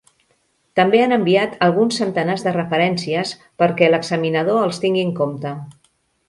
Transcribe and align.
També 0.77 1.01
han 1.07 1.11
enviat 1.17 1.53
alguns 1.65 1.99
centenars 2.01 2.45
de 2.47 2.53
referències 2.55 3.35
perquè 3.63 3.91
l'examinador 3.93 4.65
els 4.67 4.81
tingui 4.87 5.05
en 5.11 5.15
compte. 5.23 5.55